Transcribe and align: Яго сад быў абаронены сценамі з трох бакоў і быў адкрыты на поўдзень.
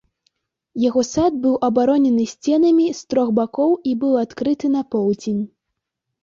Яго 0.83 1.01
сад 1.15 1.35
быў 1.43 1.57
абаронены 1.67 2.25
сценамі 2.31 2.87
з 3.01 3.13
трох 3.15 3.27
бакоў 3.41 3.77
і 3.91 3.95
быў 4.05 4.17
адкрыты 4.23 4.67
на 4.79 4.83
поўдзень. 4.97 5.43